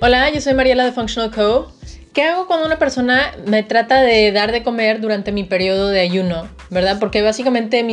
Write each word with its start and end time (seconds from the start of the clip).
Hola, 0.00 0.30
yo 0.32 0.40
soy 0.40 0.54
Mariela 0.54 0.84
de 0.84 0.92
Functional 0.92 1.32
Co. 1.32 1.72
¿Qué 2.12 2.22
hago 2.22 2.46
cuando 2.46 2.66
una 2.66 2.78
persona 2.78 3.32
me 3.46 3.64
trata 3.64 4.00
de 4.00 4.30
dar 4.30 4.52
de 4.52 4.62
comer 4.62 5.00
durante 5.00 5.32
mi 5.32 5.42
periodo 5.42 5.88
de 5.88 5.98
ayuno? 5.98 6.48
¿Verdad? 6.70 7.00
Porque 7.00 7.20
básicamente 7.20 7.84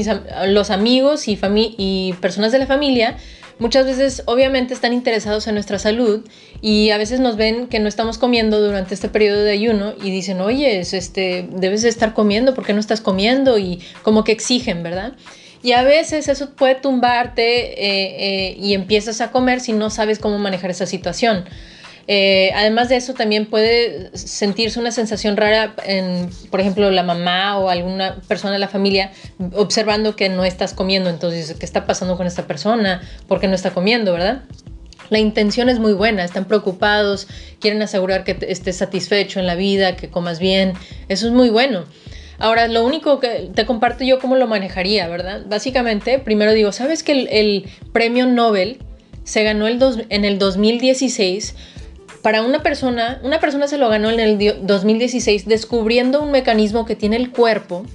los 0.46 0.70
amigos 0.70 1.28
y, 1.28 1.40
y 1.78 2.14
personas 2.22 2.52
de 2.52 2.60
la 2.60 2.68
familia 2.68 3.18
muchas 3.58 3.88
veces 3.88 4.22
obviamente 4.28 4.76
están 4.76 4.94
interesados 4.94 5.48
en 5.48 5.56
nuestra 5.56 5.80
salud 5.80 6.24
y 6.62 6.92
a 6.92 7.00
veces 7.00 7.22
nos 7.22 7.38
ven 7.38 7.66
que 7.70 7.80
no 7.80 7.88
estamos 7.88 8.20
comiendo 8.20 8.62
durante 8.62 8.94
este 8.94 9.10
periodo 9.10 9.42
de 9.42 9.54
ayuno 9.54 9.96
y 10.00 10.12
dicen, 10.12 10.42
oye, 10.42 10.80
este, 10.80 11.50
debes 11.54 11.84
estar 11.86 12.14
comiendo, 12.14 12.54
¿por 12.54 12.68
qué 12.68 12.74
no 12.74 12.82
estás 12.82 13.02
comiendo? 13.02 13.58
Y 13.58 13.82
como 14.04 14.24
que 14.24 14.32
exigen, 14.32 14.84
¿verdad? 14.84 15.14
Y 15.64 15.72
a 15.72 15.82
veces 15.82 16.28
eso 16.28 16.52
puede 16.52 16.76
tumbarte 16.76 17.42
eh, 17.84 18.52
eh, 18.52 18.58
y 18.60 18.76
empiezas 18.76 19.22
a 19.22 19.32
comer 19.32 19.60
si 19.60 19.74
no 19.74 19.90
sabes 19.90 20.20
cómo 20.20 20.38
manejar 20.38 20.70
esa 20.70 20.86
situación. 20.86 21.46
Eh, 22.08 22.52
además 22.54 22.90
de 22.90 22.98
eso, 22.98 23.14
también 23.14 23.48
puede 23.48 24.16
sentirse 24.16 24.80
una 24.80 24.92
sensación 24.92 25.38
rara 25.38 25.76
en, 25.86 26.30
por 26.52 26.60
ejemplo, 26.60 26.92
la 26.92 27.04
mamá 27.04 27.58
o 27.58 27.70
alguna 27.70 28.22
persona 28.28 28.54
de 28.54 28.60
la 28.60 28.68
familia 28.68 29.12
observando 29.54 30.16
que 30.16 30.30
no 30.30 30.46
estás 30.46 30.74
comiendo. 30.74 31.10
Entonces, 31.10 31.56
¿qué 31.58 31.66
está 31.66 31.86
pasando 31.86 32.18
con 32.18 32.28
esta 32.28 32.46
persona? 32.46 33.02
¿Por 33.28 33.40
qué 33.40 33.48
no 33.48 33.56
está 33.56 33.72
comiendo, 33.72 34.14
verdad? 34.14 34.44
La 35.10 35.20
intención 35.20 35.70
es 35.70 35.80
muy 35.80 35.94
buena, 35.94 36.24
están 36.24 36.46
preocupados, 36.46 37.28
quieren 37.60 37.82
asegurar 37.82 38.24
que 38.24 38.38
estés 38.48 38.78
satisfecho 38.78 39.40
en 39.40 39.46
la 39.46 39.56
vida, 39.56 39.96
que 39.96 40.10
comas 40.10 40.40
bien, 40.40 40.74
eso 41.10 41.28
es 41.28 41.34
muy 41.34 41.50
bueno. 41.50 41.86
Ahora, 42.38 42.68
lo 42.68 42.84
único 42.84 43.20
que 43.20 43.50
te 43.54 43.66
comparto 43.66 44.04
yo 44.04 44.20
cómo 44.20 44.36
lo 44.36 44.48
manejaría, 44.48 45.08
¿verdad? 45.08 45.44
Básicamente, 45.48 46.20
primero 46.20 46.54
digo, 46.54 46.72
¿sabes 46.72 47.04
que 47.04 47.28
el, 47.32 47.70
premio 47.94 48.26
Nobel 48.26 48.80
se 49.24 49.44
ganó 49.44 49.68
el 49.68 49.80
en 50.10 50.26
el 50.26 50.38
2016 50.38 51.56
para 52.26 52.42
una 52.42 52.64
persona, 52.64 53.20
una 53.22 53.40
persona 53.40 53.68
se 53.68 53.78
lo 53.78 53.88
ganó 53.88 54.10
en 54.10 54.20
el 54.20 54.66
2016 54.66 55.46
descubriendo 55.46 56.24
un 56.24 56.32
mecanismo 56.32 56.84
que 56.84 56.96
tiene 56.96 57.18
el 57.18 57.30
cuerpo 57.30 57.86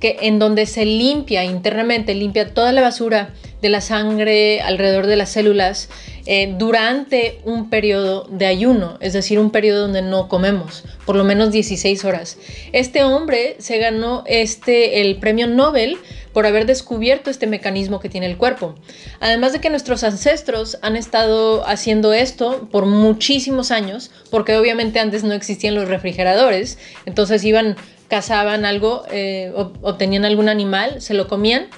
que 0.00 0.16
en 0.22 0.38
donde 0.38 0.64
se 0.64 0.86
limpia 0.86 1.44
internamente, 1.44 2.14
limpia 2.14 2.54
toda 2.54 2.72
la 2.72 2.80
basura 2.80 3.34
de 3.60 3.68
la 3.68 3.82
sangre 3.82 4.62
alrededor 4.62 5.06
de 5.06 5.16
las 5.16 5.28
células 5.28 5.90
eh, 6.26 6.54
durante 6.58 7.40
un 7.44 7.70
periodo 7.70 8.26
de 8.28 8.46
ayuno, 8.46 8.98
es 9.00 9.12
decir, 9.12 9.38
un 9.38 9.50
periodo 9.50 9.82
donde 9.82 10.02
no 10.02 10.28
comemos, 10.28 10.84
por 11.04 11.14
lo 11.14 11.24
menos 11.24 11.52
16 11.52 12.04
horas. 12.04 12.36
Este 12.72 13.04
hombre 13.04 13.56
se 13.58 13.78
ganó 13.78 14.24
este, 14.26 15.00
el 15.00 15.18
premio 15.18 15.46
Nobel 15.46 15.98
por 16.32 16.44
haber 16.44 16.66
descubierto 16.66 17.30
este 17.30 17.46
mecanismo 17.46 17.98
que 17.98 18.10
tiene 18.10 18.26
el 18.26 18.36
cuerpo. 18.36 18.74
Además 19.20 19.54
de 19.54 19.60
que 19.60 19.70
nuestros 19.70 20.04
ancestros 20.04 20.78
han 20.82 20.94
estado 20.94 21.66
haciendo 21.66 22.12
esto 22.12 22.68
por 22.70 22.84
muchísimos 22.84 23.70
años, 23.70 24.10
porque 24.30 24.56
obviamente 24.56 25.00
antes 25.00 25.24
no 25.24 25.32
existían 25.32 25.74
los 25.74 25.88
refrigeradores, 25.88 26.78
entonces 27.06 27.42
iban, 27.44 27.76
cazaban 28.08 28.66
algo 28.66 29.04
eh, 29.10 29.50
o, 29.54 29.94
tenían 29.94 30.24
algún 30.24 30.48
animal, 30.48 31.00
se 31.00 31.14
lo 31.14 31.26
comían 31.26 31.68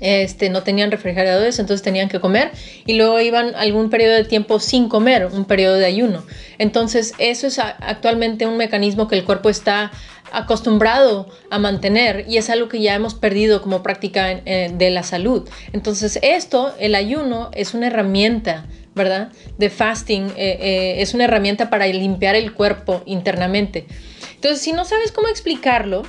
este, 0.00 0.50
no 0.50 0.62
tenían 0.62 0.90
refrigeradores, 0.90 1.58
entonces 1.58 1.82
tenían 1.82 2.08
que 2.08 2.20
comer 2.20 2.52
y 2.86 2.94
luego 2.94 3.20
iban 3.20 3.54
algún 3.54 3.90
periodo 3.90 4.14
de 4.14 4.24
tiempo 4.24 4.60
sin 4.60 4.88
comer, 4.88 5.26
un 5.26 5.44
periodo 5.44 5.76
de 5.76 5.86
ayuno. 5.86 6.24
Entonces 6.58 7.14
eso 7.18 7.46
es 7.46 7.58
actualmente 7.58 8.46
un 8.46 8.56
mecanismo 8.56 9.08
que 9.08 9.16
el 9.16 9.24
cuerpo 9.24 9.48
está 9.48 9.90
acostumbrado 10.30 11.28
a 11.50 11.58
mantener 11.58 12.26
y 12.28 12.36
es 12.36 12.50
algo 12.50 12.68
que 12.68 12.80
ya 12.80 12.94
hemos 12.94 13.14
perdido 13.14 13.62
como 13.62 13.82
práctica 13.82 14.34
de 14.34 14.90
la 14.90 15.02
salud. 15.02 15.48
Entonces 15.72 16.18
esto, 16.22 16.74
el 16.78 16.94
ayuno, 16.94 17.50
es 17.54 17.74
una 17.74 17.86
herramienta, 17.86 18.66
¿verdad? 18.94 19.32
De 19.56 19.70
fasting, 19.70 20.26
eh, 20.36 20.58
eh, 20.60 20.94
es 20.98 21.14
una 21.14 21.24
herramienta 21.24 21.70
para 21.70 21.86
limpiar 21.86 22.34
el 22.36 22.52
cuerpo 22.52 23.02
internamente. 23.06 23.86
Entonces, 24.34 24.60
si 24.60 24.72
no 24.72 24.84
sabes 24.84 25.10
cómo 25.10 25.28
explicarlo, 25.28 26.02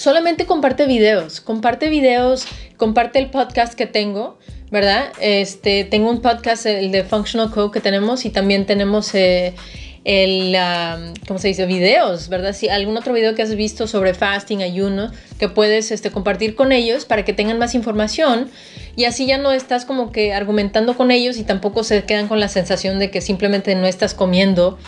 solamente 0.00 0.46
comparte 0.46 0.86
videos, 0.86 1.42
comparte 1.42 1.90
videos, 1.90 2.46
comparte 2.78 3.18
el 3.18 3.28
podcast 3.28 3.74
que 3.74 3.84
tengo, 3.84 4.38
¿verdad? 4.70 5.12
Este, 5.20 5.84
tengo 5.84 6.08
un 6.08 6.22
podcast, 6.22 6.64
el 6.64 6.90
de 6.90 7.04
Functional 7.04 7.50
Code 7.50 7.70
que 7.70 7.80
tenemos 7.80 8.24
y 8.24 8.30
también 8.30 8.64
tenemos 8.64 9.10
el, 9.14 10.56
¿cómo 11.28 11.38
se 11.38 11.48
dice? 11.48 11.66
Videos, 11.66 12.30
¿verdad? 12.30 12.54
Si 12.54 12.70
algún 12.70 12.96
otro 12.96 13.12
video 13.12 13.34
que 13.34 13.42
has 13.42 13.54
visto 13.54 13.86
sobre 13.86 14.14
fasting, 14.14 14.62
ayuno, 14.62 15.12
que 15.38 15.50
puedes 15.50 15.90
este, 15.90 16.10
compartir 16.10 16.54
con 16.54 16.72
ellos 16.72 17.04
para 17.04 17.26
que 17.26 17.34
tengan 17.34 17.58
más 17.58 17.74
información 17.74 18.50
y 18.96 19.04
así 19.04 19.26
ya 19.26 19.36
no 19.36 19.52
estás 19.52 19.84
como 19.84 20.12
que 20.12 20.32
argumentando 20.32 20.96
con 20.96 21.10
ellos 21.10 21.36
y 21.36 21.44
tampoco 21.44 21.84
se 21.84 22.04
quedan 22.04 22.26
con 22.26 22.40
la 22.40 22.48
sensación 22.48 22.98
de 22.98 23.10
que 23.10 23.20
simplemente 23.20 23.74
no 23.74 23.86
estás 23.86 24.14
comiendo 24.14 24.78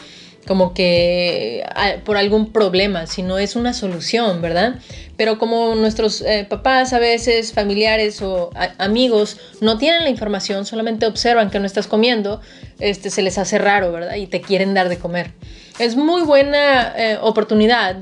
como 0.46 0.74
que 0.74 1.64
ah, 1.74 1.94
por 2.04 2.16
algún 2.16 2.52
problema, 2.52 3.06
sino 3.06 3.38
es 3.38 3.56
una 3.56 3.72
solución, 3.72 4.42
¿verdad? 4.42 4.76
Pero 5.16 5.38
como 5.38 5.74
nuestros 5.74 6.20
eh, 6.22 6.46
papás 6.48 6.92
a 6.92 6.98
veces, 6.98 7.52
familiares 7.52 8.22
o 8.22 8.50
amigos 8.78 9.38
no 9.60 9.78
tienen 9.78 10.02
la 10.02 10.10
información, 10.10 10.66
solamente 10.66 11.06
observan 11.06 11.50
que 11.50 11.60
no 11.60 11.66
estás 11.66 11.86
comiendo, 11.86 12.40
este, 12.80 13.10
se 13.10 13.22
les 13.22 13.38
hace 13.38 13.58
raro, 13.58 13.92
¿verdad? 13.92 14.16
Y 14.16 14.26
te 14.26 14.40
quieren 14.40 14.74
dar 14.74 14.88
de 14.88 14.98
comer. 14.98 15.30
Es 15.78 15.96
muy 15.96 16.22
buena 16.22 16.92
eh, 16.96 17.18
oportunidad 17.20 17.96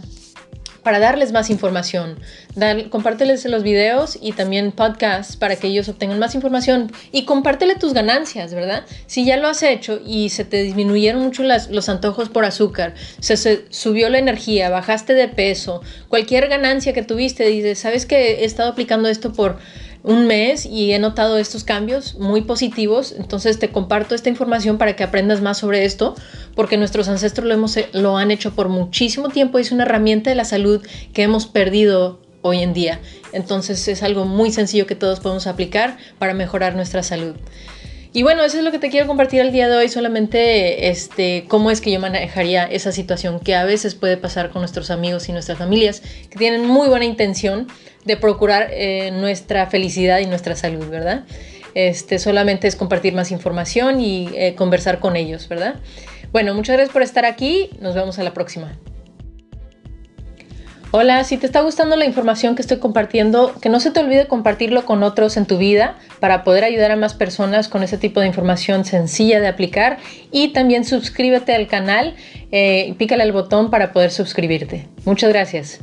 para 0.83 0.99
darles 0.99 1.33
más 1.33 1.51
información. 1.51 2.19
Dar, 2.55 2.89
compárteles 2.89 3.45
los 3.45 3.63
videos 3.63 4.19
y 4.21 4.33
también 4.33 4.73
podcasts 4.73 5.37
para 5.37 5.57
que 5.57 5.69
ellos 5.69 5.89
obtengan 5.89 6.19
más 6.19 6.35
información 6.35 6.93
y 7.13 7.25
compártele 7.25 7.75
tus 7.75 7.93
ganancias, 7.93 8.55
¿verdad? 8.55 8.85
Si 9.07 9.25
ya 9.25 9.37
lo 9.37 9.49
has 9.49 9.63
hecho 9.63 10.01
y 10.05 10.31
se 10.31 10.45
te 10.45 10.63
disminuyeron 10.63 11.23
mucho 11.23 11.43
los 11.43 11.89
antojos 11.89 12.29
por 12.29 12.45
azúcar, 12.45 12.95
se, 13.21 13.37
subió 13.71 14.09
la 14.09 14.19
energía, 14.19 14.71
bajaste 14.71 15.15
de 15.15 15.29
peso, 15.29 15.83
cualquier 16.09 16.49
ganancia 16.49 16.93
que 16.93 17.03
tuviste, 17.03 17.47
dices, 17.47 17.79
¿sabes 17.79 18.07
que 18.07 18.43
he 18.43 18.45
estado 18.45 18.71
aplicando 18.71 19.09
esto 19.09 19.33
por 19.33 19.59
un 20.03 20.27
mes 20.27 20.67
y 20.67 20.93
he 20.93 20.99
notado 20.99 21.39
estos 21.39 21.65
cambios 21.65 22.15
muy 22.15 22.43
positivos. 22.43 23.15
Entonces 23.17 23.59
te 23.59 23.71
comparto 23.71 24.15
esta 24.15 24.29
información 24.29 24.79
para 24.79 24.97
que 24.97 25.05
aprendas 25.05 25.41
más 25.41 25.59
sobre 25.59 25.85
esto, 25.85 26.15
porque 26.55 26.77
nuestros 26.77 27.09
ancestros 27.09 27.47
lo, 27.47 27.55
hemos, 27.55 27.79
lo 27.93 28.17
han 28.17 28.31
hecho 28.31 28.55
por 28.55 28.69
muchísimo 28.69 29.29
tiempo 29.29 29.59
y 29.59 29.63
es 29.63 29.73
una 29.73 29.85
herramienta 29.85 30.31
de 30.31 30.37
la 30.37 30.45
salud 30.45 30.85
que 31.13 31.23
hemos 31.23 31.47
perdido 31.47 32.21
hoy 32.43 32.63
en 32.63 32.73
día. 32.73 33.01
Entonces 33.33 33.87
es 33.89 34.03
algo 34.03 34.25
muy 34.25 34.51
sencillo 34.51 34.87
que 34.87 34.95
todos 34.95 35.21
podemos 35.21 35.47
aplicar 35.47 35.99
para 36.19 36.35
mejorar 36.35 36.75
nuestra 36.75 37.03
salud. 37.03 37.35
Y 38.13 38.25
bueno, 38.25 38.43
eso 38.43 38.59
es 38.59 38.65
lo 38.65 38.73
que 38.73 38.81
te 38.81 38.91
quiero 38.91 39.07
compartir 39.07 39.41
el 39.41 39.53
día 39.53 39.69
de 39.69 39.77
hoy, 39.77 39.89
solamente 39.89 40.89
este, 40.89 41.45
cómo 41.47 41.71
es 41.71 41.81
que 41.81 41.93
yo 41.93 42.01
manejaría 42.01 42.65
esa 42.65 42.91
situación 42.91 43.39
que 43.39 43.55
a 43.55 43.65
veces 43.65 43.95
puede 43.95 44.17
pasar 44.17 44.51
con 44.51 44.63
nuestros 44.63 44.91
amigos 44.91 45.29
y 45.29 45.33
nuestras 45.33 45.59
familias 45.59 46.03
que 46.29 46.37
tienen 46.37 46.67
muy 46.67 46.89
buena 46.89 47.05
intención 47.05 47.69
de 48.05 48.17
procurar 48.17 48.69
eh, 48.71 49.11
nuestra 49.11 49.67
felicidad 49.67 50.19
y 50.21 50.27
nuestra 50.27 50.57
salud, 50.57 50.89
¿verdad? 50.89 51.25
Este, 51.75 52.19
solamente 52.19 52.67
es 52.67 52.77
compartir 52.77 53.15
más 53.15 53.31
información 53.31 54.01
y 54.01 54.29
eh, 54.35 54.55
conversar 54.55 54.99
con 54.99 55.17
ellos, 55.17 55.49
¿verdad? 55.49 55.77
Bueno, 56.33 56.55
muchas 56.55 56.75
gracias 56.75 56.93
por 56.93 57.03
estar 57.03 57.25
aquí, 57.25 57.71
nos 57.81 57.95
vemos 57.95 58.19
a 58.19 58.23
la 58.23 58.33
próxima. 58.33 58.79
Hola, 60.93 61.23
si 61.23 61.37
te 61.37 61.47
está 61.47 61.61
gustando 61.61 61.95
la 61.95 62.05
información 62.05 62.57
que 62.57 62.63
estoy 62.63 62.79
compartiendo, 62.79 63.55
que 63.61 63.69
no 63.69 63.79
se 63.79 63.93
te 63.93 64.01
olvide 64.01 64.27
compartirlo 64.27 64.85
con 64.85 65.05
otros 65.05 65.37
en 65.37 65.47
tu 65.47 65.57
vida 65.57 65.97
para 66.19 66.43
poder 66.43 66.65
ayudar 66.65 66.91
a 66.91 66.97
más 66.97 67.15
personas 67.15 67.69
con 67.69 67.85
ese 67.85 67.97
tipo 67.97 68.19
de 68.19 68.27
información 68.27 68.85
sencilla 68.85 69.41
de 69.41 69.47
aplicar 69.47 69.99
y 70.33 70.49
también 70.49 70.85
suscríbete 70.85 71.55
al 71.55 71.69
canal 71.69 72.17
eh, 72.51 72.93
pícale 72.99 73.23
al 73.23 73.31
botón 73.31 73.71
para 73.71 73.93
poder 73.93 74.11
suscribirte. 74.11 74.89
Muchas 75.05 75.31
gracias. 75.31 75.79